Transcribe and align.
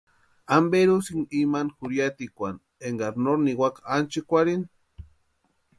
¿Amperi 0.55 0.91
úsïni 0.99 1.23
imani 1.41 1.75
jurhiatikwan 1.79 2.55
énkari 2.87 3.17
no 3.23 3.31
niwaka 3.43 3.81
ánchikwarhini? 3.95 4.67